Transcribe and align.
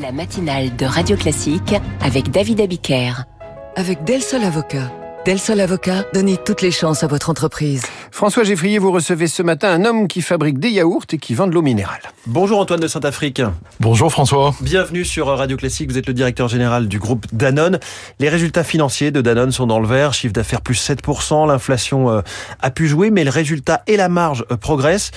La 0.00 0.12
matinale 0.12 0.76
de 0.76 0.86
Radio 0.86 1.16
Classique 1.16 1.74
avec 2.00 2.30
David 2.30 2.60
Abiker. 2.60 3.24
Avec 3.74 4.04
Del 4.04 4.22
Sol 4.22 4.44
Avocat. 4.44 4.92
Del 5.26 5.40
Sol 5.40 5.58
Avocat, 5.60 6.04
donnez 6.14 6.36
toutes 6.36 6.62
les 6.62 6.70
chances 6.70 7.02
à 7.02 7.08
votre 7.08 7.30
entreprise. 7.30 7.82
François 8.12 8.44
Geffrier, 8.44 8.78
vous 8.78 8.92
recevez 8.92 9.26
ce 9.26 9.42
matin 9.42 9.70
un 9.70 9.84
homme 9.84 10.06
qui 10.06 10.22
fabrique 10.22 10.60
des 10.60 10.70
yaourts 10.70 11.06
et 11.12 11.18
qui 11.18 11.34
vend 11.34 11.48
de 11.48 11.52
l'eau 11.52 11.62
minérale. 11.62 12.00
Bonjour 12.26 12.60
Antoine 12.60 12.78
de 12.78 12.86
Saint-Afrique. 12.86 13.42
Bonjour 13.80 14.12
François. 14.12 14.54
Bienvenue 14.60 15.04
sur 15.04 15.26
Radio 15.26 15.56
Classique, 15.56 15.90
vous 15.90 15.98
êtes 15.98 16.06
le 16.06 16.14
directeur 16.14 16.46
général 16.46 16.86
du 16.86 17.00
groupe 17.00 17.26
Danone. 17.32 17.80
Les 18.20 18.28
résultats 18.28 18.64
financiers 18.64 19.10
de 19.10 19.20
Danone 19.20 19.50
sont 19.50 19.66
dans 19.66 19.80
le 19.80 19.88
vert, 19.88 20.14
chiffre 20.14 20.32
d'affaires 20.32 20.60
plus 20.60 20.80
7%, 20.80 21.48
l'inflation 21.48 22.08
euh, 22.08 22.20
a 22.60 22.70
pu 22.70 22.86
jouer, 22.86 23.10
mais 23.10 23.24
le 23.24 23.30
résultat 23.30 23.82
et 23.88 23.96
la 23.96 24.08
marge 24.08 24.44
euh, 24.52 24.56
progressent. 24.56 25.10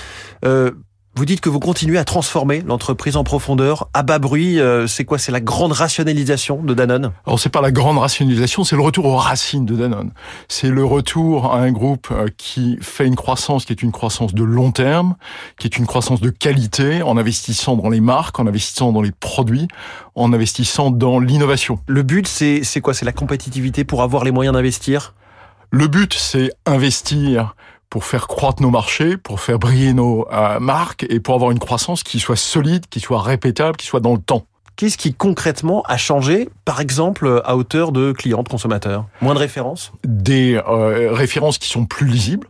Euh, 0.44 0.72
vous 1.14 1.26
dites 1.26 1.40
que 1.40 1.50
vous 1.50 1.60
continuez 1.60 1.98
à 1.98 2.04
transformer 2.04 2.62
l'entreprise 2.66 3.16
en 3.16 3.24
profondeur, 3.24 3.88
à 3.92 4.02
bas 4.02 4.18
bruit. 4.18 4.58
Euh, 4.58 4.86
c'est 4.86 5.04
quoi? 5.04 5.18
C'est 5.18 5.32
la 5.32 5.40
grande 5.40 5.72
rationalisation 5.72 6.62
de 6.62 6.72
Danone? 6.72 7.12
Alors 7.26 7.38
c'est 7.38 7.50
pas 7.50 7.60
la 7.60 7.70
grande 7.70 7.98
rationalisation, 7.98 8.64
c'est 8.64 8.76
le 8.76 8.82
retour 8.82 9.04
aux 9.04 9.16
racines 9.16 9.66
de 9.66 9.76
Danone. 9.76 10.12
C'est 10.48 10.70
le 10.70 10.84
retour 10.84 11.52
à 11.52 11.58
un 11.58 11.70
groupe 11.70 12.08
euh, 12.10 12.28
qui 12.38 12.78
fait 12.80 13.06
une 13.06 13.16
croissance 13.16 13.66
qui 13.66 13.72
est 13.72 13.82
une 13.82 13.92
croissance 13.92 14.32
de 14.32 14.42
long 14.42 14.70
terme, 14.70 15.14
qui 15.58 15.66
est 15.66 15.76
une 15.76 15.86
croissance 15.86 16.20
de 16.20 16.30
qualité, 16.30 17.02
en 17.02 17.18
investissant 17.18 17.76
dans 17.76 17.90
les 17.90 18.00
marques, 18.00 18.40
en 18.40 18.46
investissant 18.46 18.92
dans 18.92 19.02
les 19.02 19.12
produits, 19.12 19.68
en 20.14 20.32
investissant 20.32 20.90
dans 20.90 21.18
l'innovation. 21.18 21.78
Le 21.86 22.02
but, 22.02 22.26
c'est 22.26 22.64
c'est 22.64 22.80
quoi? 22.80 22.94
C'est 22.94 23.04
la 23.04 23.12
compétitivité 23.12 23.84
pour 23.84 24.02
avoir 24.02 24.24
les 24.24 24.30
moyens 24.30 24.54
d'investir? 24.54 25.14
Le 25.70 25.88
but, 25.88 26.12
c'est 26.12 26.50
investir 26.66 27.54
pour 27.92 28.06
faire 28.06 28.26
croître 28.26 28.62
nos 28.62 28.70
marchés, 28.70 29.18
pour 29.18 29.38
faire 29.38 29.58
briller 29.58 29.92
nos 29.92 30.26
euh, 30.32 30.58
marques 30.60 31.04
et 31.10 31.20
pour 31.20 31.34
avoir 31.34 31.50
une 31.50 31.58
croissance 31.58 32.02
qui 32.02 32.20
soit 32.20 32.36
solide, 32.36 32.86
qui 32.88 33.00
soit 33.00 33.20
répétable, 33.20 33.76
qui 33.76 33.86
soit 33.86 34.00
dans 34.00 34.14
le 34.14 34.18
temps. 34.18 34.46
Qu'est-ce 34.76 34.96
qui 34.96 35.12
concrètement 35.12 35.82
a 35.82 35.98
changé, 35.98 36.48
par 36.64 36.80
exemple, 36.80 37.42
à 37.44 37.54
hauteur 37.54 37.92
de 37.92 38.12
clients, 38.12 38.44
de 38.44 38.48
consommateurs? 38.48 39.04
Moins 39.20 39.34
de 39.34 39.40
références? 39.40 39.92
Des 40.04 40.58
euh, 40.66 41.12
références 41.12 41.58
qui 41.58 41.68
sont 41.68 41.84
plus 41.84 42.06
lisibles, 42.06 42.48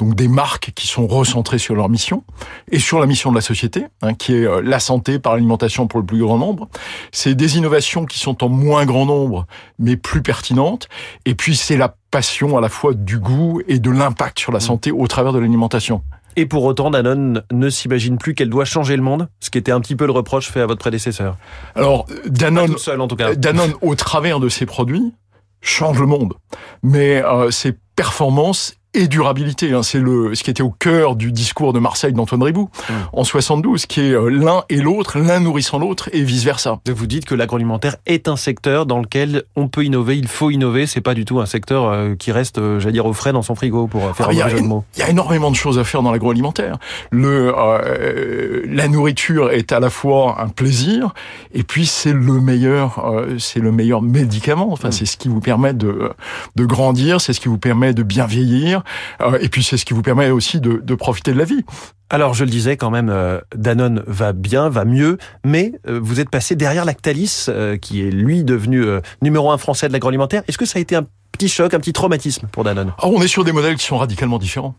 donc 0.00 0.14
des 0.14 0.28
marques 0.28 0.72
qui 0.74 0.86
sont 0.86 1.06
recentrées 1.06 1.58
sur 1.58 1.74
leur 1.74 1.88
mission 1.88 2.24
et 2.70 2.78
sur 2.78 3.00
la 3.00 3.06
mission 3.06 3.30
de 3.30 3.36
la 3.36 3.42
société, 3.42 3.84
hein, 4.02 4.14
qui 4.14 4.34
est 4.34 4.46
euh, 4.46 4.62
la 4.64 4.80
santé 4.80 5.18
par 5.18 5.34
l'alimentation 5.34 5.86
pour 5.86 6.00
le 6.00 6.06
plus 6.06 6.20
grand 6.20 6.38
nombre. 6.38 6.68
C'est 7.12 7.34
des 7.34 7.58
innovations 7.58 8.06
qui 8.06 8.18
sont 8.18 8.42
en 8.42 8.48
moins 8.48 8.86
grand 8.86 9.04
nombre, 9.04 9.46
mais 9.78 9.96
plus 9.96 10.22
pertinentes. 10.22 10.88
Et 11.26 11.34
puis 11.34 11.54
c'est 11.54 11.76
la 11.76 11.94
passion 12.10 12.56
à 12.56 12.60
la 12.60 12.68
fois 12.68 12.94
du 12.94 13.18
goût 13.18 13.60
et 13.68 13.78
de 13.78 13.90
l'impact 13.90 14.38
sur 14.38 14.52
la 14.52 14.60
Mmh. 14.60 14.60
santé 14.60 14.92
au 14.92 15.06
travers 15.06 15.32
de 15.32 15.38
l'alimentation. 15.38 16.02
Et 16.36 16.46
pour 16.46 16.64
autant, 16.64 16.90
Danone 16.90 17.42
ne 17.50 17.70
s'imagine 17.70 18.18
plus 18.18 18.34
qu'elle 18.34 18.50
doit 18.50 18.64
changer 18.64 18.94
le 18.96 19.02
monde, 19.02 19.28
ce 19.40 19.50
qui 19.50 19.58
était 19.58 19.72
un 19.72 19.80
petit 19.80 19.96
peu 19.96 20.06
le 20.06 20.12
reproche 20.12 20.48
fait 20.50 20.60
à 20.60 20.66
votre 20.66 20.80
prédécesseur. 20.80 21.36
Alors 21.74 22.04
Pas 22.04 22.14
Danone, 22.26 22.78
seule 22.78 23.00
en 23.00 23.08
tout 23.08 23.16
cas. 23.16 23.34
Danone 23.34 23.72
au 23.82 23.94
travers 23.94 24.38
de 24.38 24.48
ses 24.48 24.66
produits 24.66 25.12
change 25.60 25.98
le 25.98 26.06
monde, 26.06 26.34
mais 26.82 27.22
euh, 27.24 27.50
ses 27.50 27.74
performances 27.96 28.74
et 28.94 29.06
durabilité, 29.08 29.72
hein, 29.72 29.82
c'est 29.82 29.98
le 30.00 30.34
ce 30.34 30.42
qui 30.42 30.50
était 30.50 30.62
au 30.62 30.70
cœur 30.70 31.16
du 31.16 31.32
discours 31.32 31.72
de 31.72 31.78
Marseille 31.78 32.12
d'Antoine 32.12 32.42
Ribou 32.42 32.68
Mmh. 32.88 32.92
en 33.12 33.24
72, 33.24 33.86
qui 33.86 34.00
est 34.00 34.12
euh, 34.12 34.28
l'un 34.28 34.64
et 34.68 34.76
l'autre, 34.76 35.18
l'un 35.18 35.40
nourrissant 35.40 35.78
l'autre 35.78 36.08
et 36.12 36.22
vice 36.22 36.44
versa. 36.44 36.78
Vous 36.88 37.06
dites 37.06 37.24
que 37.24 37.34
l'agroalimentaire 37.34 37.96
est 38.06 38.28
un 38.28 38.36
secteur 38.36 38.86
dans 38.86 38.98
lequel 39.00 39.44
on 39.56 39.68
peut 39.68 39.84
innover, 39.84 40.16
il 40.18 40.28
faut 40.28 40.50
innover. 40.50 40.86
C'est 40.86 41.00
pas 41.00 41.14
du 41.14 41.24
tout 41.24 41.40
un 41.40 41.46
secteur 41.46 41.84
euh, 41.86 42.14
qui 42.16 42.32
reste, 42.32 42.58
euh, 42.58 42.80
j'allais 42.80 42.92
dire, 42.94 43.06
au 43.06 43.12
frais 43.12 43.32
dans 43.32 43.42
son 43.42 43.54
frigo 43.54 43.86
pour 43.86 44.14
faire 44.16 44.28
Alors, 44.28 44.44
un 44.44 44.48
jeu 44.48 44.60
de 44.60 44.66
mots. 44.66 44.84
Il 44.96 45.00
y 45.00 45.02
a 45.02 45.10
énormément 45.10 45.50
de 45.50 45.56
choses 45.56 45.78
à 45.78 45.84
faire 45.84 46.02
dans 46.02 46.10
l'agroalimentaire. 46.12 46.78
Le, 47.10 47.52
euh, 47.56 48.62
la 48.68 48.88
nourriture 48.88 49.50
est 49.50 49.72
à 49.72 49.80
la 49.80 49.90
fois 49.90 50.40
un 50.40 50.48
plaisir 50.48 51.14
et 51.52 51.62
puis 51.62 51.86
c'est 51.86 52.12
le 52.12 52.40
meilleur, 52.40 53.04
euh, 53.06 53.38
c'est 53.38 53.60
le 53.60 53.72
meilleur 53.72 54.02
médicament. 54.02 54.68
Enfin, 54.72 54.88
Mm. 54.88 54.92
c'est 54.92 55.06
ce 55.06 55.16
qui 55.16 55.28
vous 55.28 55.40
permet 55.40 55.74
de 55.74 56.10
de 56.56 56.64
grandir, 56.64 57.20
c'est 57.20 57.32
ce 57.32 57.40
qui 57.40 57.48
vous 57.48 57.58
permet 57.58 57.94
de 57.94 58.02
bien 58.02 58.26
vieillir, 58.26 58.79
euh, 59.20 59.38
et 59.40 59.48
puis 59.48 59.62
c'est 59.62 59.76
ce 59.76 59.84
qui 59.84 59.94
vous 59.94 60.02
permet 60.02 60.30
aussi 60.30 60.60
de, 60.60 60.80
de 60.82 60.94
profiter 60.94 61.32
de 61.32 61.38
la 61.38 61.44
vie. 61.44 61.64
Alors, 62.08 62.34
je 62.34 62.44
le 62.44 62.50
disais 62.50 62.76
quand 62.76 62.90
même, 62.90 63.08
euh, 63.08 63.40
Danone 63.54 64.02
va 64.06 64.32
bien, 64.32 64.68
va 64.68 64.84
mieux, 64.84 65.18
mais 65.44 65.72
euh, 65.88 66.00
vous 66.02 66.20
êtes 66.20 66.30
passé 66.30 66.56
derrière 66.56 66.84
Lactalis, 66.84 67.46
qui 67.80 68.02
est 68.02 68.10
lui 68.10 68.44
devenu 68.44 68.84
numéro 69.22 69.50
un 69.50 69.58
français 69.58 69.88
de 69.88 69.92
l'agroalimentaire. 69.92 70.42
Est-ce 70.48 70.58
que 70.58 70.66
ça 70.66 70.78
a 70.78 70.82
été 70.82 70.96
un 70.96 71.06
petit 71.32 71.48
choc, 71.48 71.72
un 71.74 71.78
petit 71.78 71.92
traumatisme 71.92 72.48
pour 72.50 72.64
Danone? 72.64 72.92
Alors, 72.98 73.14
on 73.14 73.22
est 73.22 73.28
sur 73.28 73.44
des 73.44 73.52
modèles 73.52 73.76
qui 73.76 73.84
sont 73.84 73.98
radicalement 73.98 74.38
différents. 74.38 74.74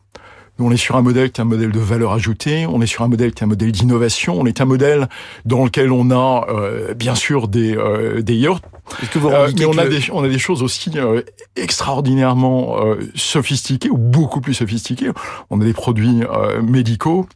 On 0.60 0.72
est 0.72 0.78
sur 0.78 0.96
un 0.96 1.02
modèle 1.02 1.32
qui 1.32 1.42
est 1.42 1.44
un 1.44 1.48
modèle 1.48 1.72
de 1.72 1.80
valeur 1.80 2.12
ajoutée, 2.12 2.68
on 2.68 2.82
est 2.82 2.86
sur 2.86 3.04
un 3.04 3.08
modèle 3.08 3.34
qui 3.34 3.42
est 3.42 3.46
un 3.46 3.50
modèle 3.50 3.72
d'innovation, 3.72 4.40
on 4.40 4.46
est 4.46 4.62
un 4.62 4.66
modèle 4.66 5.08
dans 5.46 5.64
lequel 5.64 5.92
on 5.92 6.12
a 6.12 6.46
euh, 6.50 6.94
bien 6.94 7.16
sûr 7.16 7.48
des, 7.48 7.76
euh, 7.76 8.22
des 8.22 8.36
Est-ce 8.36 9.10
que 9.10 9.18
vous 9.18 9.30
Euh, 9.30 9.50
mais 9.58 9.66
on 9.66 9.78
a, 9.80 9.86
le- 9.86 9.90
des, 9.90 10.12
on 10.12 10.24
a 10.24 10.28
des 10.30 10.38
choses 10.38 10.62
aussi 10.62 10.92
euh, 10.98 11.24
extraordinairement 11.56 12.78
sophistiquées 13.16 13.90
ou 13.90 13.98
beaucoup 13.98 14.40
plus 14.42 14.54
sophistiquées. 14.54 15.10
On 15.50 15.60
a 15.62 15.64
des 15.64 15.74
produits 15.74 16.22
médicaux, 16.62 17.28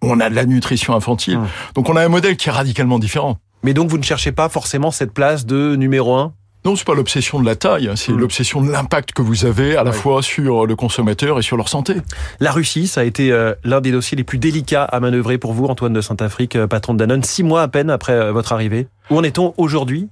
on 0.00 0.18
a 0.20 0.30
de 0.30 0.34
la 0.34 0.46
nutrition 0.46 0.94
infantile. 0.94 1.36
Hum. 1.36 1.46
Donc 1.74 1.88
on 1.88 1.96
a 1.96 2.02
un 2.04 2.08
modèle 2.08 2.36
qui 2.36 2.48
est 2.48 2.52
radicalement 2.52 2.98
différent. 2.98 3.38
Mais 3.62 3.74
donc, 3.74 3.88
vous 3.88 3.98
ne 3.98 4.02
cherchez 4.04 4.32
pas 4.32 4.48
forcément 4.48 4.90
cette 4.90 5.12
place 5.12 5.44
de 5.44 5.74
numéro 5.76 6.14
un? 6.14 6.32
Non, 6.66 6.74
c'est 6.74 6.84
pas 6.84 6.96
l'obsession 6.96 7.38
de 7.38 7.46
la 7.46 7.54
taille, 7.54 7.88
c'est 7.94 8.10
Hum. 8.10 8.18
l'obsession 8.18 8.60
de 8.60 8.72
l'impact 8.72 9.12
que 9.12 9.22
vous 9.22 9.44
avez 9.44 9.76
à 9.76 9.84
la 9.84 9.92
fois 9.92 10.20
sur 10.20 10.66
le 10.66 10.74
consommateur 10.74 11.38
et 11.38 11.42
sur 11.42 11.56
leur 11.56 11.68
santé. 11.68 11.94
La 12.40 12.50
Russie, 12.50 12.88
ça 12.88 13.02
a 13.02 13.04
été 13.04 13.30
euh, 13.30 13.54
l'un 13.62 13.80
des 13.80 13.92
dossiers 13.92 14.16
les 14.16 14.24
plus 14.24 14.38
délicats 14.38 14.82
à 14.82 14.98
manœuvrer 14.98 15.38
pour 15.38 15.52
vous, 15.52 15.66
Antoine 15.66 15.92
de 15.92 16.00
Saint-Afrique, 16.00 16.56
euh, 16.56 16.66
patron 16.66 16.94
de 16.94 16.98
Danone, 16.98 17.22
six 17.22 17.44
mois 17.44 17.62
à 17.62 17.68
peine 17.68 17.88
après 17.88 18.14
euh, 18.14 18.32
votre 18.32 18.52
arrivée. 18.52 18.88
Où 19.10 19.16
en 19.16 19.22
est-on 19.22 19.54
aujourd'hui 19.58 20.08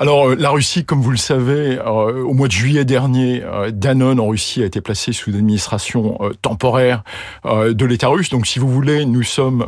Alors 0.00 0.28
euh, 0.28 0.36
la 0.38 0.50
Russie, 0.50 0.84
comme 0.84 1.00
vous 1.00 1.10
le 1.10 1.16
savez, 1.16 1.76
euh, 1.76 2.22
au 2.22 2.32
mois 2.32 2.46
de 2.46 2.52
juillet 2.52 2.84
dernier, 2.84 3.42
euh, 3.42 3.72
Danone 3.72 4.20
en 4.20 4.28
Russie 4.28 4.62
a 4.62 4.66
été 4.66 4.80
placé 4.80 5.12
sous 5.12 5.30
administration 5.30 6.16
euh, 6.20 6.30
temporaire 6.40 7.02
de 7.44 7.84
l'État 7.84 8.06
russe. 8.06 8.30
Donc 8.30 8.46
si 8.46 8.60
vous 8.60 8.68
voulez, 8.68 9.04
nous 9.04 9.22
sommes 9.22 9.64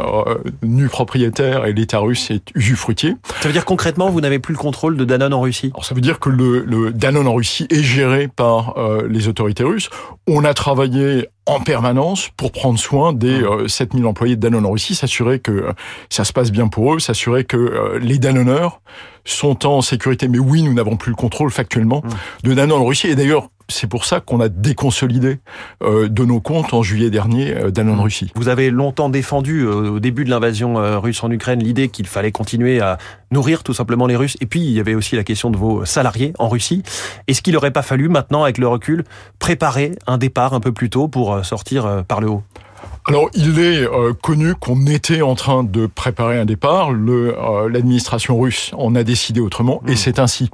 nus 0.63 0.89
propriétaires 0.89 1.67
et 1.67 1.73
l'État 1.73 1.99
russe 1.99 2.31
est 2.31 2.51
usufruitier. 2.55 3.17
Ça 3.41 3.49
veut 3.49 3.53
dire 3.53 3.65
concrètement, 3.65 4.11
vous 4.11 4.21
n'avez 4.21 4.39
plus 4.39 4.55
le 4.55 4.59
contrôle 4.59 4.97
de 4.97 5.05
Danone 5.05 5.35
en 5.35 5.41
Russie? 5.41 5.71
Alors 5.75 5.85
ça 5.85 5.95
veut 5.95 6.01
dire 6.01 6.21
que 6.21 6.29
le, 6.29 6.61
le 6.65 6.93
Danone 6.93 7.27
en 7.27 7.35
Russie 7.35 7.67
est 7.71 7.83
géré 7.83 8.29
par 8.29 8.77
les 9.09 9.29
autorités 9.29 9.65
russes. 9.65 9.89
On 10.29 10.45
a 10.45 10.55
travaillé 10.55 11.29
en 11.51 11.61
permanence 11.61 12.31
pour 12.37 12.53
prendre 12.53 12.79
soin 12.79 13.13
des 13.13 13.43
euh, 13.43 13.67
7000 13.67 14.07
employés 14.07 14.37
de 14.37 14.41
Danone 14.41 14.65
en 14.67 14.71
Russie, 14.71 14.95
s'assurer 14.95 15.41
que 15.41 15.51
euh, 15.51 15.73
ça 16.09 16.25
se 16.25 16.33
passe 16.33 16.53
bien 16.53 16.69
pour 16.69 16.95
eux, 16.95 17.01
s'assurer 17.01 17.45
que 17.45 17.57
euh, 17.57 17.99
les 17.99 18.19
Danoneurs 18.19 18.81
sont 19.25 19.67
en 19.67 19.83
sécurité. 19.83 20.29
Mais 20.29 20.39
oui, 20.39 20.63
nous 20.63 20.73
n'avons 20.73 20.97
plus 20.97 21.11
le 21.11 21.17
contrôle 21.17 21.51
factuellement 21.51 22.03
de 22.45 22.55
Danone 22.55 22.81
en 22.81 22.85
Russie. 22.85 23.09
Et 23.09 23.17
d'ailleurs, 23.17 23.49
c'est 23.71 23.87
pour 23.87 24.05
ça 24.05 24.21
qu'on 24.21 24.41
a 24.41 24.49
déconsolidé 24.49 25.39
euh, 25.83 26.09
de 26.09 26.25
nos 26.25 26.41
comptes 26.41 26.75
en 26.75 26.83
juillet 26.83 27.11
dernier 27.11 27.55
euh, 27.55 27.71
Danone 27.71 28.01
Russie. 28.01 28.31
Vous 28.35 28.49
avez 28.49 28.71
longtemps 28.71 29.09
défendu 29.09 29.61
euh, 29.61 29.91
au 29.91 30.01
début 30.01 30.25
de 30.25 30.31
l'invasion 30.31 30.75
russe 31.01 31.23
en 31.25 31.31
Ukraine 31.31 31.63
l'idée 31.63 31.89
qu'il 31.89 32.07
fallait 32.07 32.33
continuer 32.33 32.81
à 32.81 32.99
nourrir 33.31 33.63
tout 33.63 33.75
simplement 33.75 34.07
les 34.07 34.17
Russes. 34.17 34.37
Et 34.41 34.47
puis 34.47 34.61
il 34.61 34.73
y 34.73 34.81
avait 34.81 34.95
aussi 34.95 35.17
la 35.17 35.25
question 35.25 35.51
de 35.51 35.57
vos 35.57 35.85
salariés 35.85 36.33
en 36.39 36.49
Russie. 36.49 36.83
Est-ce 37.29 37.43
qu'il 37.43 37.55
n'aurait 37.55 37.71
pas 37.71 37.83
fallu 37.83 38.09
maintenant, 38.09 38.43
avec 38.43 38.59
le 38.59 38.69
recul, 38.69 39.05
préparer 39.39 39.93
un 40.07 40.19
départ 40.19 40.55
un 40.55 40.61
peu 40.61 40.73
plus 40.73 40.91
tôt 40.91 41.09
pour 41.09 41.45
sortir 41.45 42.05
par 42.07 42.21
le 42.21 42.29
haut? 42.29 42.43
Alors, 43.07 43.31
il 43.35 43.59
est 43.59 43.83
euh, 43.83 44.13
connu 44.13 44.55
qu'on 44.55 44.87
était 44.87 45.23
en 45.23 45.35
train 45.35 45.65
de 45.65 45.87
préparer 45.87 46.39
un 46.39 46.45
départ. 46.45 46.91
Euh, 46.93 47.69
L'administration 47.69 48.39
russe 48.39 48.73
en 48.77 48.95
a 48.95 49.03
décidé 49.03 49.41
autrement, 49.41 49.83
et 49.87 49.93
Mm. 49.93 49.97
c'est 49.97 50.19
ainsi. 50.19 50.51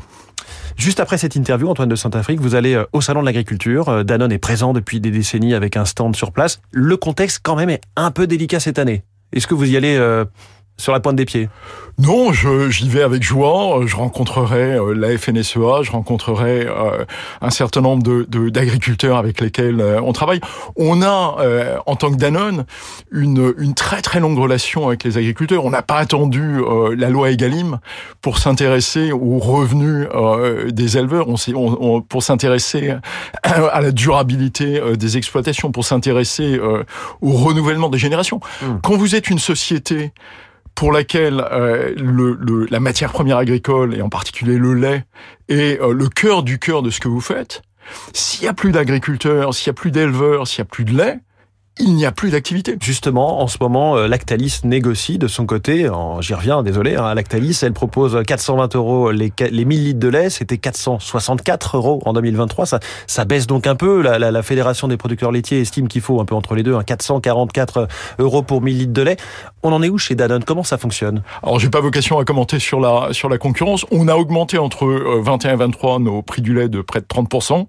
Juste 0.76 1.00
après 1.00 1.16
cette 1.16 1.37
interview, 1.37 1.69
Antoine 1.69 1.88
de 1.88 1.97
Saint-Afrique, 1.97 2.38
vous 2.41 2.54
allez 2.54 2.75
euh, 2.75 2.84
au 2.92 3.00
salon 3.00 3.20
de 3.20 3.26
l'agriculture. 3.26 3.88
Euh, 3.88 4.04
Danone 4.04 4.32
est 4.32 4.38
présent 4.38 4.75
depuis 4.75 5.00
des 5.00 5.10
décennies 5.10 5.54
avec 5.54 5.76
un 5.76 5.87
stand 5.87 6.14
sur 6.14 6.32
place. 6.32 6.60
Le 6.70 6.97
contexte 6.98 7.41
quand 7.42 7.56
même 7.56 7.70
est 7.70 7.81
un 7.97 8.10
peu 8.10 8.26
délicat 8.26 8.60
cette 8.60 8.78
année. 8.78 9.03
Est-ce 9.32 9.47
que 9.47 9.54
vous 9.54 9.70
y 9.70 9.76
allez 9.76 9.97
euh, 9.97 10.26
sur 10.76 10.92
la 10.92 11.00
pointe 11.00 11.16
des 11.16 11.25
pieds? 11.25 11.48
Non, 11.98 12.31
je- 12.32 12.69
j'y 12.69 12.88
vais 12.91 13.03
avec 13.03 13.22
joie. 13.22 13.78
Euh, 13.81 13.87
Je 13.87 13.96
rencontrerai 13.96 14.75
euh, 14.75 14.93
la 14.94 15.17
FNSEA, 15.17 15.82
je 15.82 15.90
rencontrerai 15.90 16.67
euh, 16.67 17.05
un 17.40 17.49
certain 17.50 17.81
nombre 17.81 18.02
de- 18.02 18.26
de- 18.28 18.50
d'agriculteurs 18.50 19.17
avec 19.17 19.40
lesquels 19.40 19.81
euh, 19.81 20.00
on 20.02 20.12
travaille. 20.12 20.40
On 20.76 21.00
a, 21.02 21.37
en 21.87 21.96
tant 21.96 22.11
que 22.11 22.17
Danone, 22.17 22.67
une, 23.11 23.55
une 23.58 23.73
très 23.75 24.02
très 24.02 24.20
longue 24.20 24.38
relation 24.38 24.87
avec 24.88 25.05
les 25.05 25.17
agriculteurs. 25.17 25.64
On 25.64 25.70
n'a 25.70 25.81
pas 25.82 25.96
attendu 25.96 26.61
la 26.96 27.08
loi 27.08 27.31
Egalim 27.31 27.78
pour 28.20 28.37
s'intéresser 28.38 29.12
aux 29.12 29.38
revenus 29.38 30.06
des 30.70 30.99
éleveurs, 30.99 31.28
on, 31.28 31.37
s'est- 31.38 31.55
on- 31.55 31.78
on- 31.96 32.02
pour 32.02 32.23
s'intéresser 32.23 32.93
à 33.43 33.81
la 33.81 33.90
durabilité 33.93 34.81
des 34.99 35.17
exploitations, 35.17 35.73
pour 35.73 35.84
s'intéresser 35.84 36.61
au 37.23 37.31
renouvellement 37.32 37.88
des 37.88 37.99
générations. 37.99 38.40
Mm. 38.62 38.67
Quand 38.82 38.96
vous 38.96 39.14
êtes 39.14 39.31
une 39.31 39.38
société 39.38 40.12
pour 40.76 40.93
laquelle 40.93 41.43
euh, 41.50 41.93
le, 41.96 42.67
la 42.70 42.78
matière 42.78 43.11
première 43.11 43.38
agricole, 43.38 43.94
et 43.94 44.02
en 44.02 44.08
particulier 44.08 44.58
le 44.58 44.75
lait, 44.75 45.05
est 45.49 45.81
euh, 45.81 45.93
le 45.93 46.08
cœur 46.08 46.44
du 46.44 46.61
cœur 46.61 46.82
de 46.82 46.90
ce 46.90 47.00
que 47.00 47.08
vous 47.08 47.23
faites, 47.23 47.62
s'il 48.12 48.44
y 48.44 48.49
a 48.49 48.52
plus 48.52 48.73
d'agriculteurs, 48.73 49.55
s'il 49.55 49.69
y 49.69 49.70
a 49.70 49.73
plus 49.73 49.90
d'éleveurs, 49.90 50.46
s'il 50.46 50.58
y 50.58 50.62
a 50.62 50.67
plus 50.67 50.84
de 50.84 50.96
lait, 50.96 51.19
il 51.78 51.94
n'y 51.94 52.06
a 52.06 52.12
plus 52.12 52.31
d'activité. 52.31 52.76
Justement, 52.81 53.43
en 53.43 53.49
ce 53.49 53.58
moment, 53.61 53.96
euh, 53.96 54.08
Lactalis 54.08 54.61
négocie 54.64 55.19
de 55.19 55.28
son 55.28 55.46
côté, 55.46 55.88
j'y 56.20 56.34
reviens, 56.34 56.62
désolé, 56.62 56.96
hein, 56.96 57.14
Lactalis, 57.14 57.58
elle 57.62 57.73
propose 57.73 58.19
420 58.26 58.75
euros 58.76 59.11
les, 59.11 59.32
les 59.50 59.64
1000 59.64 59.84
litres 59.84 60.00
de 60.00 60.08
lait, 60.08 60.31
c'était 60.31 60.58
464 60.58 61.76
euros 61.76 62.00
en 62.05 62.12
2023, 62.12 62.67
ça, 62.67 62.81
ça 63.06 63.25
baisse 63.25 63.46
donc 63.46 63.67
un 63.67 63.75
peu, 63.76 64.00
la, 64.00 64.19
la, 64.19 64.31
la 64.31 64.43
Fédération 64.43 64.88
des 64.88 64.96
producteurs 64.96 65.32
laitiers 65.32 65.61
estime 65.61 65.88
qu'il 65.88 66.00
faut 66.00 66.20
un 66.20 66.25
peu 66.25 66.34
entre 66.34 66.55
les 66.55 66.62
deux, 66.62 66.75
hein, 66.75 66.82
444 66.82 67.88
euros 68.19 68.43
pour 68.43 68.62
1000 68.62 68.78
litres 68.78 68.93
de 68.93 69.02
lait. 69.02 69.17
On 69.62 69.73
en 69.73 69.82
est 69.82 69.88
où 69.88 69.99
chez 69.99 70.14
Danone? 70.14 70.44
Comment 70.44 70.62
ça 70.62 70.78
fonctionne? 70.78 71.23
Alors, 71.43 71.58
j'ai 71.58 71.69
pas 71.69 71.81
vocation 71.81 72.19
à 72.19 72.25
commenter 72.25 72.58
sur 72.58 72.81
la, 72.81 73.08
sur 73.12 73.28
la 73.28 73.37
concurrence. 73.37 73.84
On 73.90 74.06
a 74.08 74.14
augmenté 74.14 74.58
entre 74.58 74.87
21 74.87 75.50
euh, 75.50 75.55
et 75.55 75.56
23 75.56 75.99
nos 75.99 76.23
prix 76.23 76.40
du 76.40 76.55
lait 76.55 76.69
de 76.69 76.81
près 76.81 77.00
de 77.00 77.06
30%. 77.06 77.67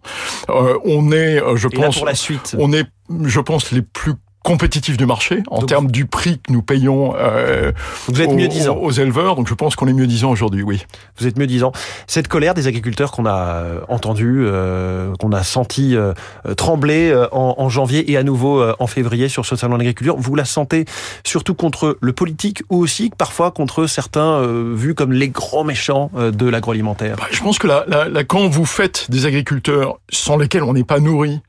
Euh, 0.50 0.78
on 0.86 1.12
est, 1.12 1.42
je 1.56 1.68
et 1.68 1.72
pense... 1.72 1.96
Là 1.96 2.00
pour 2.00 2.06
la 2.06 2.16
suite 2.16 2.56
On 2.60 2.72
est 2.72 2.86
je 3.24 3.40
pense, 3.40 3.72
les 3.72 3.82
plus 3.98 4.14
compétitif 4.44 4.96
du 4.96 5.06
marché 5.06 5.44
en 5.50 5.60
donc, 5.60 5.68
termes 5.68 5.92
du 5.92 6.06
prix 6.06 6.40
que 6.40 6.54
nous 6.54 6.62
payons 6.62 7.14
euh, 7.18 7.74
vous 8.08 8.22
êtes 8.22 8.30
aux, 8.30 8.36
mieux 8.36 8.48
disant. 8.48 8.78
aux 8.78 8.92
éleveurs. 8.92 9.36
Donc 9.36 9.50
je 9.50 9.54
pense 9.54 9.76
qu'on 9.76 9.88
est 9.88 9.94
mieux 9.94 10.08
disant 10.08 10.32
aujourd'hui, 10.32 10.64
oui. 10.64 10.86
Vous 11.18 11.28
êtes 11.28 11.38
mieux 11.38 11.48
disant. 11.48 11.74
Cette 12.06 12.30
colère 12.30 12.54
des 12.54 12.68
agriculteurs 12.68 13.12
qu'on 13.12 13.26
a 13.26 13.64
entendu, 13.90 14.44
euh, 14.46 15.14
qu'on 15.20 15.34
a 15.34 15.44
senti 15.44 15.98
euh, 15.98 16.14
trembler 16.56 17.14
en, 17.34 17.56
en, 17.58 17.68
janvier 17.68 18.10
et 18.10 18.16
à 18.16 18.24
nouveau 18.24 18.62
euh, 18.62 18.74
en 18.80 18.88
février 18.88 19.28
sur 19.28 19.46
ce 19.46 19.58
salon 19.58 19.78
d'agriculture, 19.80 20.16
vous 20.18 20.36
la 20.36 20.46
sentez 20.46 20.86
surtout 21.26 21.54
contre 21.54 21.98
le 22.00 22.14
politique 22.14 22.64
ou 22.70 22.78
aussi 22.78 23.12
parfois 23.18 23.52
contre 23.52 23.86
certains 23.86 24.40
euh, 24.40 24.74
vus 24.74 24.96
comme 24.96 25.12
les 25.12 25.28
grands 25.28 25.66
méchants 25.66 26.10
euh, 26.16 26.32
de 26.32 26.48
l'agroalimentaire? 26.48 27.18
Bah, 27.18 27.28
Je 27.32 27.42
pense 27.42 27.60
que 27.60 27.68
là, 27.68 27.84
là, 27.90 28.08
là, 28.08 28.24
quand 28.24 28.48
vous 28.48 28.66
faites 28.66 29.12
des 29.12 29.26
agriculteurs 29.26 30.00
sans 30.10 30.38
lesquels 30.38 30.64
on 30.64 30.72
n'est 30.72 30.86
pas 30.86 31.02
nourri, 31.02 31.42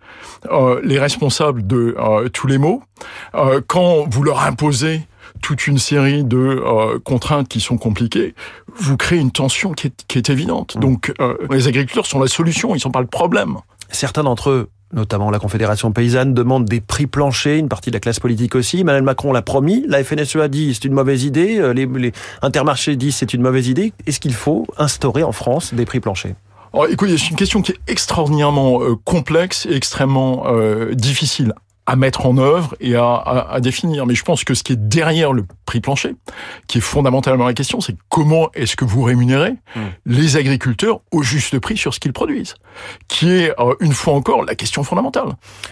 euh, 0.50 0.81
les 0.84 0.99
responsables 0.99 1.66
de 1.66 1.96
tous 2.32 2.46
les 2.46 2.58
maux, 2.58 2.82
euh, 3.34 3.60
quand 3.66 4.05
vous 4.08 4.22
leur 4.22 4.43
imposez 4.43 5.02
toute 5.43 5.66
une 5.66 5.78
série 5.78 6.25
de 6.25 6.37
euh, 6.37 6.99
contraintes 6.99 7.49
qui 7.49 7.60
sont 7.60 7.78
compliquées, 7.78 8.34
vous 8.76 8.96
créez 8.96 9.19
une 9.19 9.31
tension 9.31 9.72
qui 9.72 9.88
est, 9.88 10.05
qui 10.08 10.19
est 10.19 10.31
évidente. 10.31 10.76
Mmh. 10.76 10.81
Donc 10.81 11.14
euh, 11.20 11.37
les 11.50 11.69
agriculteurs 11.69 12.06
sont 12.06 12.19
la 12.19 12.28
solution, 12.28 12.75
ils 12.75 12.81
sont 12.81 12.90
pas 12.90 13.00
le 13.00 13.06
problème. 13.06 13.56
Certains 13.90 14.25
d'entre 14.25 14.50
eux 14.50 14.69
notamment 14.94 15.31
la 15.31 15.38
Confédération 15.38 15.93
paysanne, 15.93 16.32
demandent 16.32 16.64
des 16.64 16.81
prix 16.81 17.06
planchers, 17.06 17.58
une 17.58 17.69
partie 17.69 17.90
de 17.90 17.96
la 17.96 18.00
classe 18.00 18.20
politique 18.20 18.55
aussi. 18.55 18.81
Emmanuel 18.81 19.02
Macron 19.02 19.34
l'a 19.34 19.43
promis, 19.43 19.84
la 19.87 20.02
FNSEA 20.02 20.49
dit 20.49 20.72
c'est 20.72 20.87
une 20.87 20.94
mauvaise 20.94 21.25
idée, 21.25 21.60
les, 21.75 21.84
les 21.84 22.12
intermarchés 22.40 22.96
disent 22.96 23.16
c'est 23.16 23.34
une 23.34 23.43
mauvaise 23.43 23.69
idée. 23.69 23.93
Est-ce 24.06 24.19
qu'il 24.19 24.32
faut 24.32 24.66
instaurer 24.78 25.22
en 25.25 25.32
France 25.32 25.75
des 25.75 25.84
prix 25.84 26.00
planchers? 26.00 26.37
Alors, 26.73 26.87
écoutez, 26.88 27.17
c'est 27.17 27.31
une 27.31 27.37
question 27.37 27.62
qui 27.62 27.73
est 27.73 27.79
extraordinairement 27.87 28.82
euh, 28.82 28.94
complexe 29.05 29.67
et 29.67 29.75
extrêmement 29.75 30.44
euh, 30.47 30.94
difficile 30.94 31.55
à 31.88 31.96
mettre 31.96 32.26
en 32.26 32.37
œuvre 32.37 32.76
et 32.81 32.96
à, 32.96 33.14
à, 33.14 33.55
à, 33.55 33.61
définir. 33.61 34.05
Mais 34.05 34.14
je 34.14 34.23
pense 34.23 34.44
que 34.44 34.52
ce 34.52 34.62
qui 34.62 34.75
est 34.75 34.76
derrière 34.76 35.32
le 35.32 35.46
prix 35.64 35.81
plancher, 35.81 36.14
qui 36.67 36.79
est 36.79 36.82
fondamentalement 36.82 37.46
la 37.46 37.55
question, 37.55 37.81
c'est 37.81 37.96
comment 38.11 38.50
est-ce 38.52 38.76
que 38.76 38.85
vous 38.85 39.02
rémunérez 39.02 39.52
mmh. 39.75 39.81
les 40.05 40.37
agriculteurs 40.37 41.00
au 41.12 41.23
juste 41.23 41.58
prix 41.58 41.79
sur 41.79 41.94
ce 41.94 41.99
qu'ils 41.99 42.12
produisent, 42.12 42.56
qui 43.08 43.31
est 43.31 43.58
euh, 43.58 43.75
une 43.81 43.94
fois 43.94 44.12
encore 44.12 44.44
la 44.44 44.55
question 44.55 44.85
fondamentale. 44.85 45.29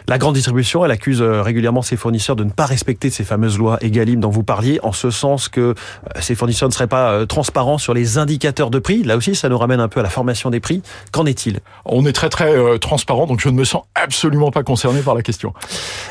La 0.08 0.16
grande 0.16 0.34
distribution, 0.34 0.86
elle 0.86 0.90
accuse 0.90 1.20
euh, 1.20 1.42
régulièrement 1.42 1.82
ses 1.82 1.98
fournisseurs 1.98 2.34
de 2.34 2.44
ne 2.44 2.50
pas 2.50 2.64
respecter 2.64 3.10
ces 3.10 3.24
fameuses 3.24 3.58
lois 3.58 3.76
Egalim 3.82 4.18
dont 4.18 4.30
vous 4.30 4.42
parliez, 4.42 4.80
en 4.82 4.92
ce 4.92 5.10
sens 5.10 5.50
que 5.50 5.60
euh, 5.60 5.74
ces 6.20 6.34
fournisseurs 6.34 6.70
ne 6.70 6.72
seraient 6.72 6.86
pas 6.86 7.26
transparents 7.26 7.76
sur 7.76 7.92
les 7.92 8.16
indicateurs 8.16 8.70
de 8.70 8.78
prix. 8.78 9.02
Là 9.02 9.18
aussi, 9.18 9.34
ça 9.34 9.50
nous 9.50 9.58
ramène 9.58 9.80
un 9.80 9.88
peu 9.88 10.00
à 10.00 10.02
la 10.02 10.08
formation 10.08 10.48
des 10.48 10.60
prix. 10.60 10.80
Qu'en 11.12 11.26
est-il? 11.26 11.60
On 11.84 12.06
est 12.06 12.14
très 12.14 12.30
très 12.30 12.78
transparent, 12.78 13.26
donc 13.26 13.40
je 13.40 13.50
ne 13.50 13.54
me 13.54 13.64
sens 13.64 13.82
absolument 13.94 14.50
pas 14.50 14.62
concerné 14.62 15.02
par 15.02 15.14
la 15.14 15.20
question. 15.20 15.52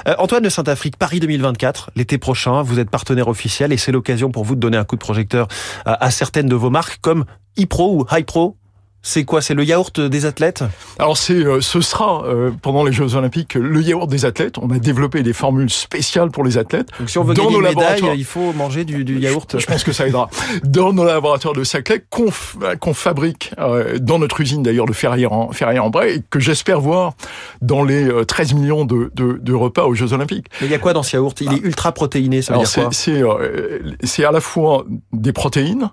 Euh, 0.07 0.15
Antoine 0.17 0.43
de 0.43 0.49
Saint-Afrique, 0.49 0.97
Paris 0.97 1.19
2024, 1.19 1.91
l'été 1.95 2.17
prochain, 2.17 2.61
vous 2.61 2.79
êtes 2.79 2.89
partenaire 2.89 3.27
officiel 3.27 3.71
et 3.71 3.77
c'est 3.77 3.91
l'occasion 3.91 4.31
pour 4.31 4.43
vous 4.43 4.55
de 4.55 4.59
donner 4.59 4.77
un 4.77 4.85
coup 4.85 4.95
de 4.95 5.01
projecteur 5.01 5.47
à, 5.85 6.11
certaines 6.11 6.47
de 6.47 6.55
vos 6.55 6.69
marques 6.69 6.99
comme 7.01 7.25
ePro 7.57 7.99
ou 7.99 8.05
HiPro 8.11 8.57
c'est 9.05 9.23
quoi 9.23 9.39
C'est 9.43 9.53
le 9.53 9.63
yaourt 9.63 10.01
des 10.01 10.25
athlètes? 10.25 10.63
Alors 10.97 11.15
c'est, 11.15 11.33
euh, 11.35 11.61
ce 11.61 11.79
sera 11.79 12.25
euh, 12.25 12.49
pendant 12.59 12.83
les 12.83 12.91
Jeux 12.91 13.13
Olympiques 13.13 13.53
le 13.53 13.79
yaourt 13.79 14.09
des 14.09 14.25
athlètes. 14.25 14.57
On 14.57 14.71
a 14.71 14.79
développé 14.79 15.21
des 15.21 15.31
formules 15.31 15.69
spéciales 15.69 16.31
pour 16.31 16.43
les 16.43 16.57
athlètes. 16.57 16.89
Donc 16.99 17.11
si 17.11 17.19
on 17.19 17.23
veut 17.23 17.35
dans 17.35 17.43
gagner 17.43 17.59
nos 17.59 17.69
une 17.69 17.75
médaille, 17.75 18.01
il 18.17 18.25
faut 18.25 18.51
manger 18.53 18.83
du, 18.83 19.05
du 19.05 19.19
yaourt. 19.19 19.47
Je, 19.53 19.59
je, 19.59 19.67
pense 19.67 19.83
que 19.83 19.91
ça 19.91 20.07
aidera. 20.07 20.27
Dans 20.63 20.91
nos 20.91 21.05
laboratoires 21.05 21.53
de 21.53 21.63
Saclay, 21.63 22.03
qu'on, 22.09 22.31
qu'on 22.79 22.95
fabrique 22.95 23.51
euh, 23.59 23.99
dans 23.99 24.17
notre 24.17 24.41
usine 24.41 24.63
d'ailleurs 24.63 24.87
de 24.87 24.93
Ferrières-en, 24.93 25.51
Ferrières-en-Bray, 25.51 26.15
et 26.15 26.21
que 26.31 26.39
j'espère 26.39 26.81
voir 26.81 27.13
dans 27.61 27.83
les 27.83 28.09
13 28.25 28.55
millions 28.55 28.85
de, 28.85 29.11
de, 29.13 29.37
de, 29.39 29.53
repas 29.53 29.83
aux 29.83 29.93
Jeux 29.93 30.13
Olympiques. 30.13 30.47
Mais 30.61 30.67
il 30.67 30.71
y 30.71 30.75
a 30.75 30.79
quoi 30.79 30.93
dans 30.93 31.03
ce 31.03 31.15
yaourt? 31.15 31.39
Il 31.41 31.53
est 31.53 31.61
ultra 31.63 31.91
protéiné, 31.91 32.41
ça 32.41 32.53
veut 32.53 32.59
Alors 32.59 32.71
dire 32.71 32.83
quoi? 32.85 33.79
c'est 34.03 34.25
à 34.25 34.31
la 34.31 34.41
fois 34.41 34.83
des 35.13 35.31
protéines, 35.31 35.91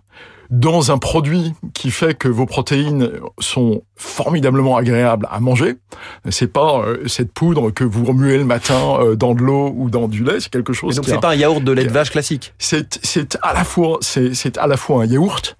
dans 0.52 0.92
un 0.92 0.98
produit 0.98 1.54
qui 1.72 1.90
fait 1.90 2.12
que 2.12 2.28
vos 2.28 2.44
protéines 2.44 3.10
sont 3.38 3.82
formidablement 3.96 4.76
agréables 4.76 5.26
à 5.30 5.40
manger. 5.40 5.76
C'est 6.28 6.52
pas 6.52 6.80
euh, 6.80 7.08
cette 7.08 7.32
poudre 7.32 7.70
que 7.70 7.84
vous 7.84 8.04
remuez 8.04 8.36
le 8.36 8.44
matin 8.44 8.98
euh, 9.00 9.16
dans 9.16 9.34
de 9.34 9.40
l'eau 9.40 9.72
ou 9.74 9.88
dans 9.88 10.08
du 10.08 10.22
lait, 10.22 10.40
c'est 10.40 10.50
quelque 10.50 10.74
chose. 10.74 10.92
Et 10.92 10.96
donc 10.96 11.06
c'est 11.06 11.20
pas 11.20 11.30
un 11.30 11.36
yaourt 11.36 11.64
de 11.64 11.72
lait 11.72 11.86
de 11.86 11.90
vache 11.90 12.10
classique. 12.10 12.52
C'est 12.58 13.00
c'est 13.02 13.38
à 13.40 13.54
la 13.54 13.64
fois 13.64 13.96
c'est 14.02 14.34
c'est 14.34 14.58
à 14.58 14.66
la 14.66 14.76
fois 14.76 15.02
un 15.02 15.06
yaourt 15.06 15.56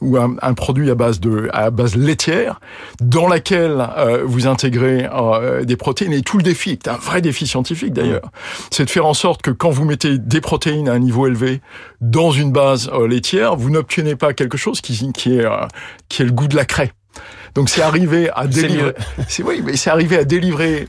ou 0.00 0.18
un, 0.18 0.36
un, 0.42 0.52
produit 0.52 0.90
à 0.90 0.94
base 0.94 1.20
de 1.20 1.48
à 1.54 1.70
base 1.70 1.96
laitière 1.96 2.60
dans 3.00 3.28
laquelle 3.28 3.88
euh, 3.96 4.24
vous 4.26 4.46
intégrez 4.46 5.08
des 5.64 5.76
protéines 5.76 6.12
et 6.12 6.20
tout 6.20 6.36
le 6.36 6.42
défi, 6.42 6.72
est 6.72 6.88
un 6.88 6.96
vrai 6.96 7.22
défi 7.22 7.46
scientifique 7.46 7.94
d'ailleurs, 7.94 8.30
c'est 8.70 8.84
de 8.84 8.90
faire 8.90 9.06
en 9.06 9.14
sorte 9.14 9.40
que 9.40 9.50
quand 9.50 9.70
vous 9.70 9.84
mettez 9.84 10.18
des 10.18 10.42
protéines 10.42 10.88
à 10.88 10.92
un 10.92 10.98
niveau 10.98 11.26
élevé 11.26 11.62
dans 12.02 12.32
une 12.32 12.52
base 12.52 12.90
laitière, 13.08 13.56
vous 13.56 13.70
n'obtenez 13.70 14.16
pas 14.16 14.33
quelque 14.34 14.56
chose 14.56 14.80
qui 14.80 15.12
qui 15.12 15.38
est 15.38 15.46
qui 16.08 16.22
est 16.22 16.26
le 16.26 16.32
goût 16.32 16.48
de 16.48 16.56
la 16.56 16.64
craie. 16.64 16.92
Donc 17.54 17.68
c'est 17.68 17.82
arrivé 17.82 18.30
à 18.34 18.46
délivrer. 18.46 18.94
C'est 19.28 19.42
oui, 19.42 19.62
mais 19.64 19.76
c'est 19.76 19.90
arrivé 19.90 20.18
à 20.18 20.24
délivrer 20.24 20.88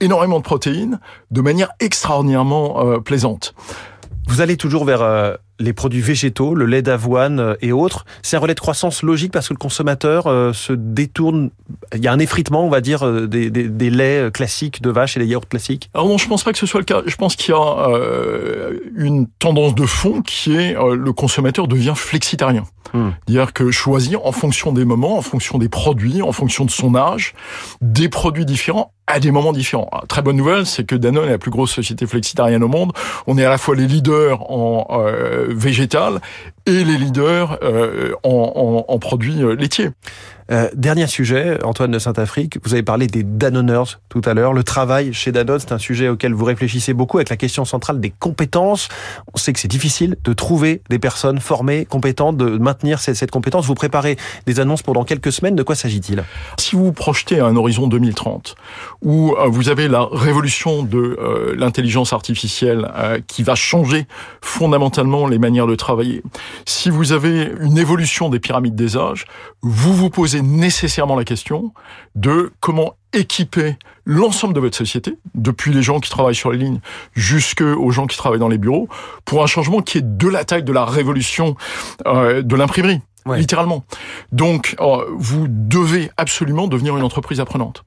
énormément 0.00 0.38
de 0.38 0.44
protéines 0.44 0.98
de 1.30 1.40
manière 1.40 1.70
extraordinairement 1.80 2.86
euh, 2.86 2.98
plaisante. 3.00 3.54
Vous 4.26 4.40
allez 4.40 4.56
toujours 4.56 4.84
vers 4.84 5.02
euh, 5.02 5.34
les 5.58 5.72
produits 5.72 6.00
végétaux, 6.00 6.54
le 6.54 6.66
lait 6.66 6.82
d'avoine 6.82 7.40
euh, 7.40 7.54
et 7.60 7.72
autres. 7.72 8.04
C'est 8.22 8.36
un 8.36 8.40
relais 8.40 8.54
de 8.54 8.60
croissance 8.60 9.02
logique 9.02 9.32
parce 9.32 9.48
que 9.48 9.54
le 9.54 9.58
consommateur 9.58 10.26
euh, 10.26 10.52
se 10.52 10.72
détourne. 10.72 11.50
Il 11.94 12.02
y 12.02 12.08
a 12.08 12.12
un 12.12 12.18
effritement, 12.18 12.64
on 12.64 12.68
va 12.68 12.80
dire, 12.80 13.06
euh, 13.06 13.26
des, 13.26 13.50
des, 13.50 13.68
des, 13.68 13.90
laits 13.90 14.32
classiques 14.32 14.82
de 14.82 14.90
vache 14.90 15.16
et 15.16 15.20
des 15.20 15.26
yaourts 15.26 15.48
classiques. 15.48 15.90
Alors 15.94 16.08
non, 16.08 16.18
je 16.18 16.28
pense 16.28 16.44
pas 16.44 16.52
que 16.52 16.58
ce 16.58 16.66
soit 16.66 16.80
le 16.80 16.84
cas. 16.84 17.02
Je 17.06 17.16
pense 17.16 17.36
qu'il 17.36 17.54
y 17.54 17.56
a 17.56 17.88
euh, 17.88 18.78
une 18.96 19.26
tendance 19.38 19.74
de 19.74 19.86
fond 19.86 20.22
qui 20.22 20.56
est 20.56 20.76
euh, 20.76 20.94
le 20.94 21.12
consommateur 21.12 21.68
devient 21.68 21.94
flexitarien. 21.96 22.64
Hmm. 22.92 23.10
C'est-à-dire 23.26 23.52
que 23.52 23.70
choisir 23.70 24.24
en 24.26 24.32
fonction 24.32 24.72
des 24.72 24.84
moments, 24.84 25.18
en 25.18 25.22
fonction 25.22 25.58
des 25.58 25.68
produits, 25.68 26.22
en 26.22 26.32
fonction 26.32 26.64
de 26.64 26.70
son 26.70 26.94
âge, 26.94 27.34
des 27.80 28.08
produits 28.08 28.46
différents 28.46 28.92
à 29.06 29.20
des 29.20 29.30
moments 29.30 29.52
différents. 29.52 29.88
Alors, 29.92 30.06
très 30.06 30.22
bonne 30.22 30.36
nouvelle, 30.36 30.66
c'est 30.66 30.84
que 30.84 30.96
Danone 30.96 31.26
est 31.26 31.32
la 31.32 31.38
plus 31.38 31.50
grosse 31.50 31.72
société 31.72 32.06
flexitarienne 32.06 32.62
au 32.62 32.68
monde. 32.68 32.92
On 33.26 33.38
est 33.38 33.44
à 33.44 33.50
la 33.50 33.58
fois 33.58 33.76
les 33.76 33.86
leaders 33.86 34.50
en 34.50 34.86
euh, 35.00 35.46
végétal 35.50 36.20
et 36.66 36.84
les 36.84 36.98
leaders 36.98 37.58
euh, 37.62 38.12
en, 38.22 38.84
en, 38.88 38.92
en, 38.92 38.98
produits 38.98 39.42
laitiers. 39.56 39.90
Euh, 40.52 40.68
dernier 40.74 41.08
sujet, 41.08 41.58
Antoine 41.64 41.90
de 41.90 41.98
Saint-Afrique, 41.98 42.58
vous 42.62 42.72
avez 42.72 42.84
parlé 42.84 43.08
des 43.08 43.24
Danoneurs 43.24 44.00
tout 44.08 44.20
à 44.24 44.34
l'heure. 44.34 44.52
Le 44.52 44.62
travail 44.62 45.12
chez 45.12 45.32
Danone, 45.32 45.58
c'est 45.58 45.72
un 45.72 45.78
sujet 45.78 46.08
auquel 46.08 46.34
vous 46.34 46.44
réfléchissez 46.44 46.94
beaucoup 46.94 47.18
avec 47.18 47.30
la 47.30 47.36
question 47.36 47.64
centrale 47.64 48.00
des 48.00 48.10
compétences. 48.10 48.88
On 49.34 49.38
sait 49.38 49.52
que 49.52 49.58
c'est 49.58 49.66
difficile 49.68 50.16
de 50.22 50.32
trouver 50.32 50.82
des 50.88 50.98
personnes 51.00 51.40
formées, 51.40 51.84
compétentes, 51.84 52.36
de 52.36 52.58
maintenir 52.58 53.00
cette, 53.00 53.16
cette 53.16 53.32
compétence. 53.32 53.66
Vous 53.66 53.74
préparez 53.74 54.16
des 54.46 54.60
annonces 54.60 54.82
pendant 54.82 55.04
quelques 55.04 55.32
semaines. 55.32 55.56
De 55.56 55.64
quoi 55.64 55.74
s'agit-il? 55.74 56.22
Si 56.58 56.76
vous 56.76 56.92
projetez 56.92 57.40
à 57.40 57.46
un 57.46 57.56
horizon 57.56 57.88
2030, 57.88 58.54
où 59.02 59.34
euh, 59.34 59.48
vous 59.48 59.68
avez 59.68 59.88
la 59.88 60.04
révolution 60.04 60.84
de 60.84 60.98
euh, 60.98 61.54
l'intelligence 61.56 62.12
artificielle 62.12 62.88
euh, 62.94 63.18
qui 63.26 63.42
va 63.42 63.56
changer 63.56 64.06
fondamentalement 64.42 65.26
les 65.26 65.38
manières 65.38 65.66
de 65.66 65.74
travailler, 65.74 66.22
si 66.64 66.90
vous 66.90 67.12
avez 67.12 67.52
une 67.60 67.78
évolution 67.78 68.28
des 68.28 68.40
pyramides 68.40 68.74
des 68.74 68.96
âges, 68.96 69.26
vous 69.62 69.94
vous 69.94 70.10
posez 70.10 70.42
nécessairement 70.42 71.16
la 71.16 71.24
question 71.24 71.72
de 72.14 72.52
comment 72.60 72.94
équiper 73.12 73.76
l'ensemble 74.04 74.54
de 74.54 74.60
votre 74.60 74.76
société, 74.76 75.16
depuis 75.34 75.72
les 75.72 75.82
gens 75.82 76.00
qui 76.00 76.10
travaillent 76.10 76.34
sur 76.34 76.52
les 76.52 76.58
lignes 76.58 76.80
jusqu'aux 77.14 77.90
gens 77.90 78.06
qui 78.06 78.16
travaillent 78.16 78.38
dans 78.38 78.48
les 78.48 78.58
bureaux, 78.58 78.88
pour 79.24 79.42
un 79.42 79.46
changement 79.46 79.82
qui 79.82 79.98
est 79.98 80.16
de 80.16 80.28
la 80.28 80.44
taille 80.44 80.62
de 80.62 80.72
la 80.72 80.84
révolution 80.84 81.56
euh, 82.06 82.42
de 82.42 82.56
l'imprimerie. 82.56 83.00
Littéralement. 83.34 83.84
Donc, 84.30 84.76
euh, 84.80 85.04
vous 85.16 85.46
devez 85.48 86.10
absolument 86.16 86.68
devenir 86.68 86.96
une 86.96 87.02
entreprise 87.02 87.40
apprenante. 87.40 87.84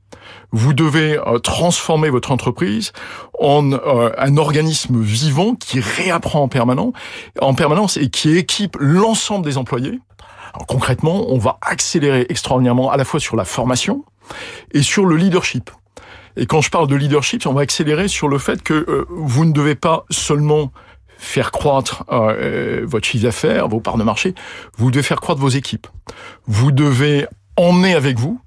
Vous 0.51 0.74
devez 0.74 1.17
euh, 1.17 1.39
transformer 1.39 2.10
votre 2.10 2.31
entreprise 2.31 2.91
en 3.39 3.72
euh, 3.72 4.12
un 4.17 4.38
organisme 4.38 5.00
vivant 5.01 5.55
qui 5.55 5.79
réapprend 5.79 6.41
en 6.41 6.48
permanence, 6.48 6.93
en 7.41 7.53
permanence 7.53 7.98
et 7.98 8.10
qui 8.10 8.38
équipe 8.38 8.75
l'ensemble 8.79 9.46
des 9.46 9.58
employés. 9.58 10.00
Concrètement, 10.67 11.25
on 11.29 11.38
va 11.38 11.58
accélérer 11.62 12.25
extraordinairement 12.29 12.91
à 12.91 12.98
la 12.98 13.05
fois 13.05 13.19
sur 13.19 13.36
la 13.36 13.46
formation 13.46 14.03
et 14.74 14.81
sur 14.81 15.05
le 15.05 15.15
leadership. 15.15 15.69
Et 16.36 16.46
quand 16.46 16.62
je 16.62 16.69
parle 16.69 16.88
de 16.88 16.96
leadership, 16.96 17.46
on 17.46 17.53
va 17.53 17.62
accélérer 17.62 18.08
sur 18.08 18.27
le 18.27 18.38
fait 18.38 18.62
que 18.62 19.05
vous 19.10 19.46
ne 19.46 19.51
devez 19.51 19.75
pas 19.75 20.05
seulement 20.10 20.72
faire 21.20 21.52
croître 21.52 22.06
euh, 22.12 22.84
votre 22.86 23.06
chiffre 23.06 23.26
d'affaires, 23.26 23.68
vos 23.68 23.82
parts 23.82 23.98
de 23.98 24.04
marché, 24.04 24.34
vous 24.78 24.90
devez 24.90 25.04
faire 25.04 25.20
croître 25.22 25.42
vos 25.42 25.50
équipes. 25.50 25.86
Vous 26.48 26.72
devez 26.72 27.28
emmener 27.58 27.94
avec 27.94 28.18
vous 28.18 28.40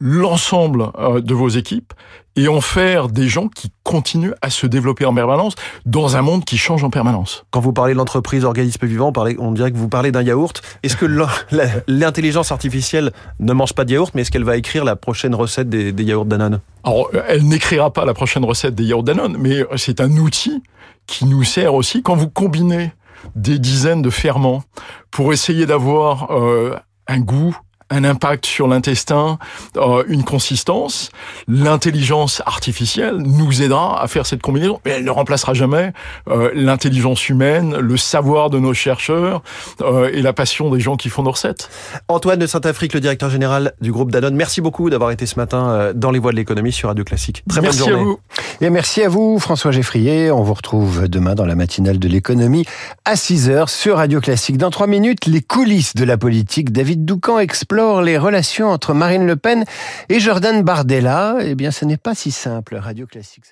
l'ensemble 0.00 0.90
euh, 0.98 1.20
de 1.20 1.34
vos 1.34 1.48
équipes 1.48 1.92
et 2.36 2.46
en 2.46 2.60
faire 2.60 3.08
des 3.08 3.26
gens 3.26 3.48
qui 3.48 3.72
continuent 3.82 4.34
à 4.42 4.50
se 4.50 4.66
développer 4.66 5.04
en 5.04 5.14
permanence 5.14 5.54
dans 5.86 6.16
un 6.16 6.22
monde 6.22 6.44
qui 6.44 6.56
change 6.56 6.84
en 6.84 6.90
permanence. 6.90 7.44
Quand 7.50 7.60
vous 7.60 7.72
parlez 7.72 7.94
de 7.94 7.98
l'entreprise 7.98 8.44
organisme 8.44 8.86
vivant, 8.86 9.12
on 9.38 9.52
dirait 9.52 9.72
que 9.72 9.76
vous 9.76 9.88
parlez 9.88 10.12
d'un 10.12 10.22
yaourt. 10.22 10.62
Est-ce 10.84 10.96
que 10.96 11.06
l'intelligence 11.88 12.52
artificielle 12.52 13.12
ne 13.40 13.52
mange 13.52 13.72
pas 13.72 13.84
de 13.84 13.92
yaourt, 13.92 14.12
mais 14.14 14.22
est-ce 14.22 14.30
qu'elle 14.30 14.44
va 14.44 14.56
écrire 14.56 14.84
la 14.84 14.94
prochaine 14.94 15.34
recette 15.34 15.68
des, 15.68 15.92
des 15.92 16.04
yaourts 16.04 16.26
Danone 16.26 16.60
Alors, 16.84 17.10
elle 17.28 17.44
n'écrira 17.44 17.92
pas 17.92 18.04
la 18.04 18.14
prochaine 18.14 18.44
recette 18.44 18.74
des 18.76 18.84
yaourts 18.84 19.02
Danone, 19.02 19.36
mais 19.38 19.64
c'est 19.76 20.00
un 20.00 20.10
outil 20.16 20.62
qui 21.08 21.24
nous 21.24 21.42
sert 21.42 21.74
aussi 21.74 22.02
quand 22.02 22.14
vous 22.14 22.28
combinez 22.28 22.92
des 23.34 23.58
dizaines 23.58 24.02
de 24.02 24.10
ferments 24.10 24.62
pour 25.10 25.32
essayer 25.32 25.66
d'avoir 25.66 26.30
euh, 26.30 26.76
un 27.08 27.18
goût, 27.18 27.58
un 27.90 28.04
impact 28.04 28.46
sur 28.46 28.68
l'intestin, 28.68 29.38
euh, 29.76 30.04
une 30.08 30.24
consistance. 30.24 31.10
L'intelligence 31.46 32.42
artificielle 32.46 33.16
nous 33.16 33.62
aidera 33.62 34.02
à 34.02 34.06
faire 34.08 34.26
cette 34.26 34.42
combinaison, 34.42 34.80
mais 34.84 34.92
elle 34.92 35.04
ne 35.04 35.10
remplacera 35.10 35.54
jamais 35.54 35.92
euh, 36.28 36.50
l'intelligence 36.54 37.28
humaine, 37.28 37.76
le 37.76 37.96
savoir 37.96 38.50
de 38.50 38.58
nos 38.58 38.74
chercheurs 38.74 39.42
euh, 39.80 40.10
et 40.12 40.22
la 40.22 40.32
passion 40.32 40.70
des 40.70 40.80
gens 40.80 40.96
qui 40.96 41.08
font 41.08 41.22
nos 41.22 41.30
recettes. 41.30 41.70
Antoine 42.08 42.38
de 42.38 42.46
Saint-Afrique, 42.46 42.92
le 42.94 43.00
directeur 43.00 43.30
général 43.30 43.72
du 43.80 43.92
groupe 43.92 44.10
Danone, 44.10 44.34
merci 44.34 44.60
beaucoup 44.60 44.90
d'avoir 44.90 45.10
été 45.10 45.26
ce 45.26 45.36
matin 45.36 45.92
dans 45.94 46.10
les 46.10 46.18
voies 46.18 46.32
de 46.32 46.36
l'économie 46.36 46.72
sur 46.72 46.88
Radio 46.88 47.04
Classique. 47.04 47.42
Très 47.48 47.60
merci 47.60 47.80
bonne 47.80 47.88
journée. 47.88 48.02
À 48.02 48.04
vous. 48.04 48.18
Et 48.60 48.70
merci 48.70 49.02
à 49.02 49.08
vous, 49.08 49.38
François 49.38 49.70
Geffrier. 49.70 50.30
On 50.30 50.42
vous 50.42 50.54
retrouve 50.54 51.08
demain 51.08 51.34
dans 51.34 51.46
la 51.46 51.54
matinale 51.54 51.98
de 51.98 52.08
l'économie 52.08 52.64
à 53.04 53.14
6h 53.14 53.68
sur 53.68 53.96
Radio 53.96 54.20
Classique. 54.20 54.58
Dans 54.58 54.70
trois 54.70 54.86
minutes, 54.86 55.26
les 55.26 55.40
coulisses 55.40 55.94
de 55.94 56.04
la 56.04 56.18
politique. 56.18 56.72
David 56.72 57.04
Doucan 57.04 57.38
explore 57.38 57.77
les 57.78 58.18
relations 58.18 58.68
entre 58.68 58.92
Marine 58.92 59.26
Le 59.26 59.36
Pen 59.36 59.64
et 60.08 60.18
Jordan 60.18 60.62
Bardella. 60.62 61.36
Eh 61.40 61.54
bien, 61.54 61.70
ce 61.70 61.84
n'est 61.84 61.96
pas 61.96 62.14
si 62.14 62.30
simple. 62.30 62.76
Radio 62.76 63.06
Classique, 63.06 63.44